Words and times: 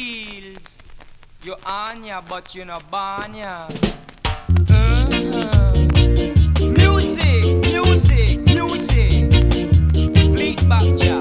feels. 0.00 0.76
You're 1.42 1.56
on 1.66 2.04
ya, 2.04 2.20
but 2.28 2.54
you're 2.54 2.66
not 2.66 2.90
born 2.90 3.34
ya. 3.34 3.68
Uh-huh. 4.68 5.74
Music, 6.80 7.44
music, 7.68 8.40
music. 8.46 9.30
Bleed 10.34 10.60
back 10.68 10.88
ya. 11.04 11.16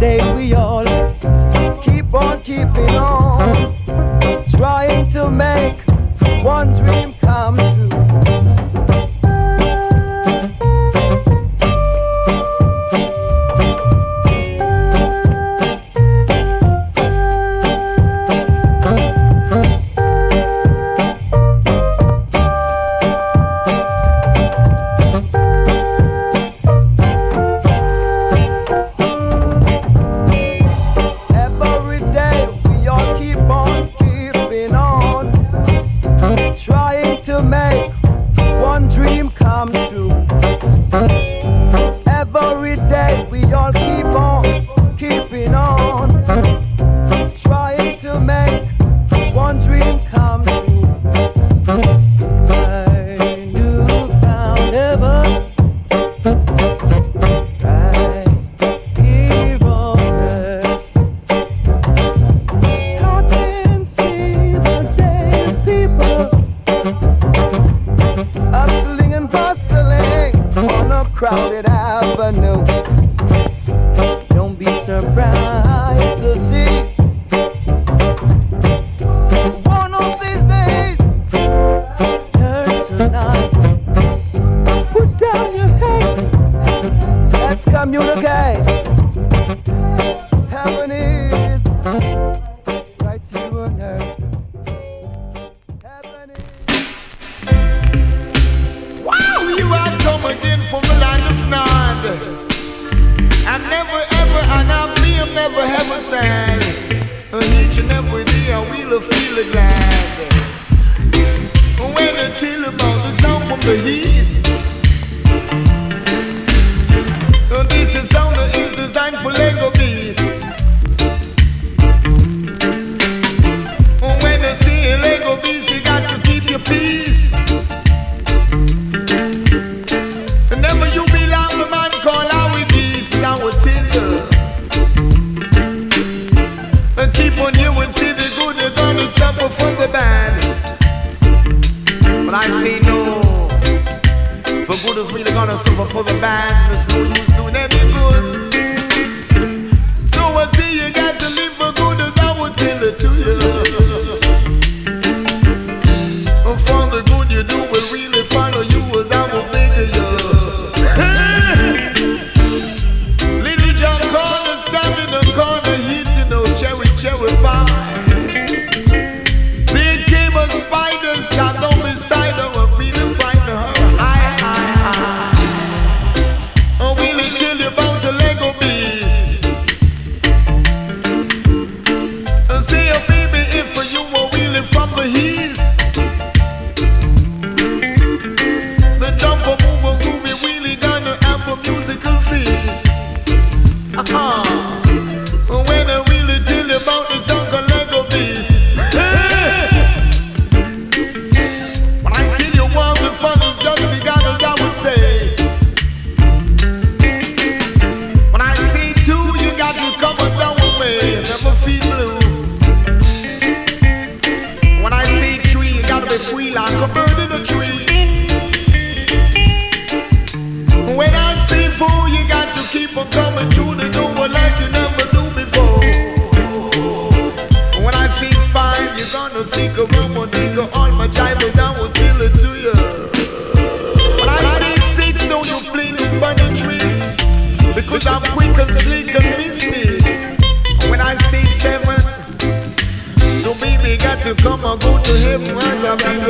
Day 0.00 0.18
we 0.34 0.54
all 0.54 0.63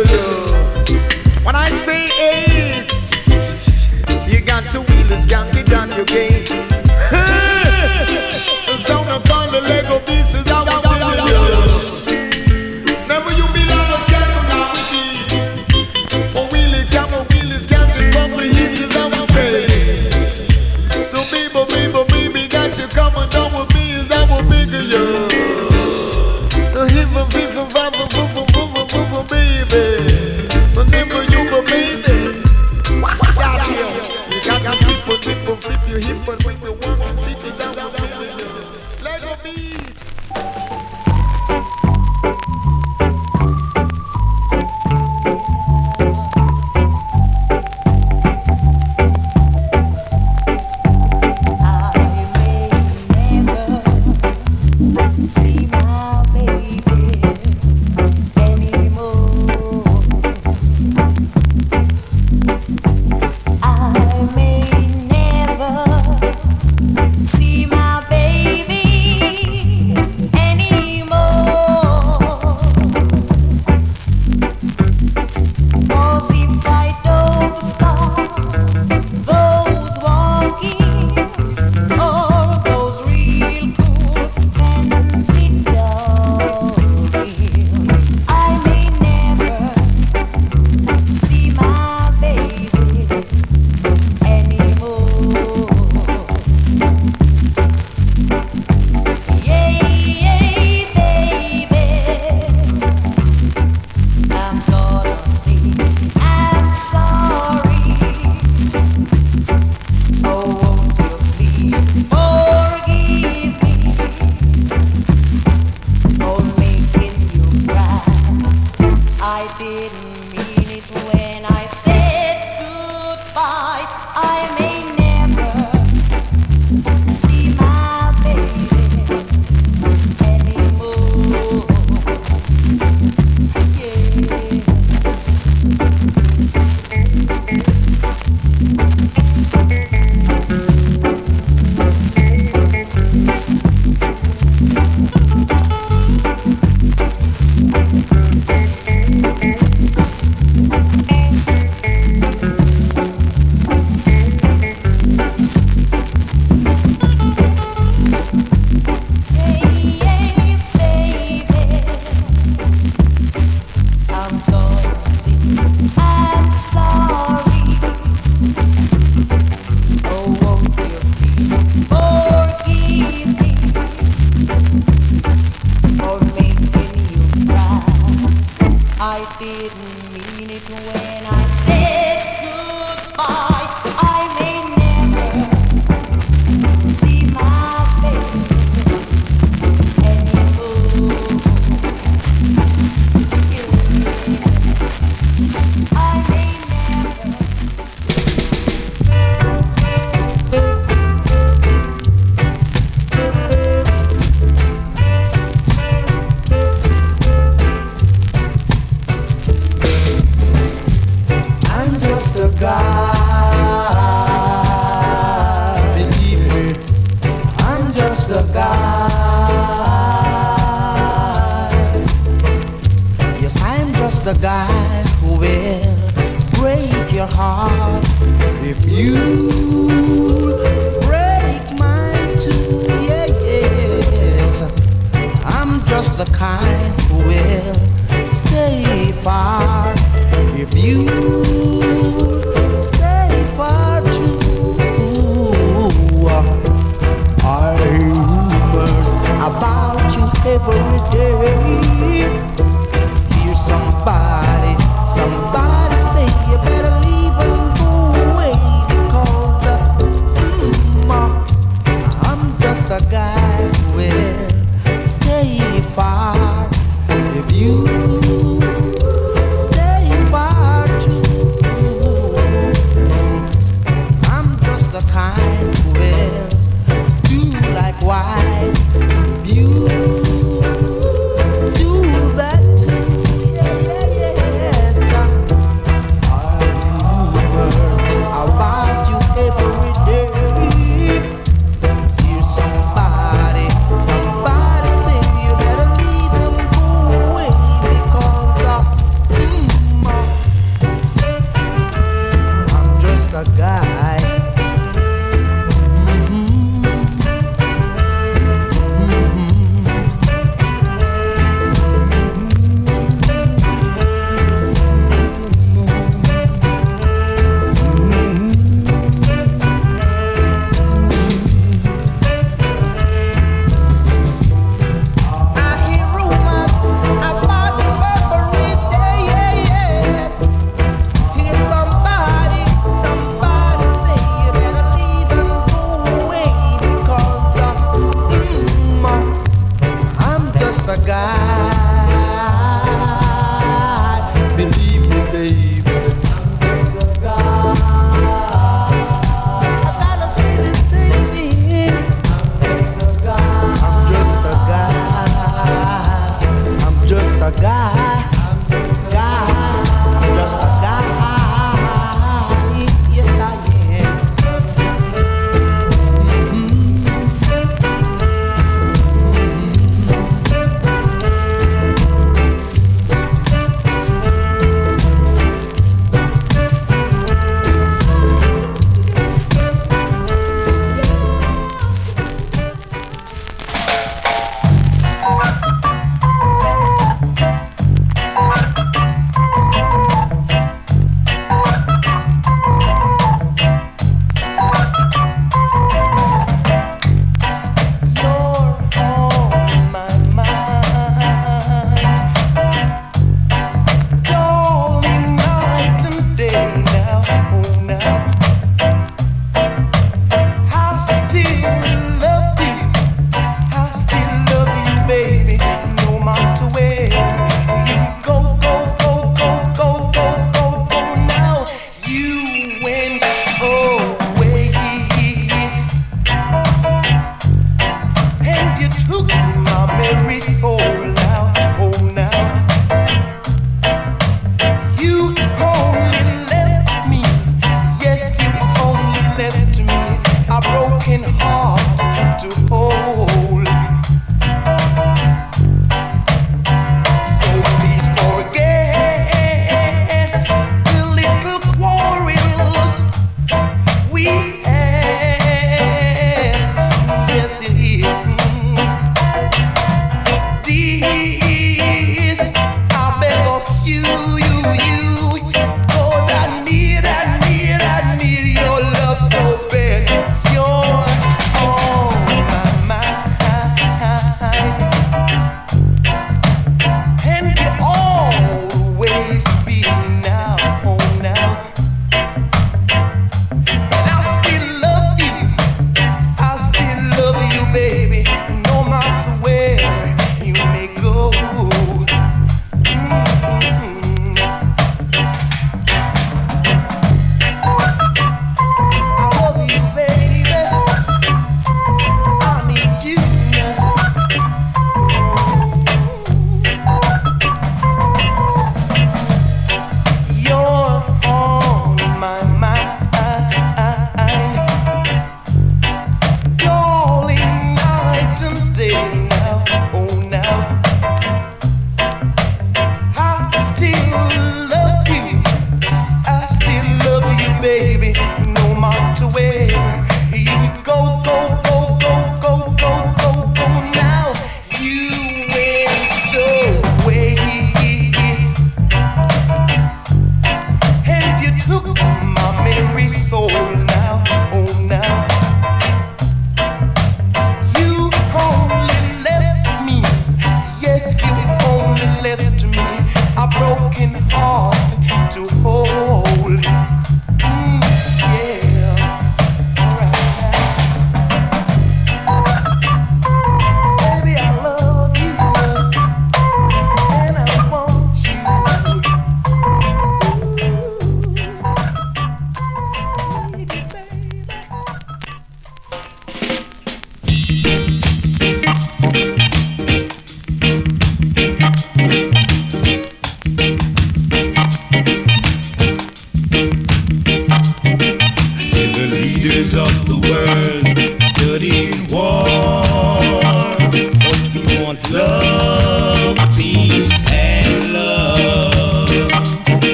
When 0.00 1.54
I 1.54 1.68
say 1.84 2.19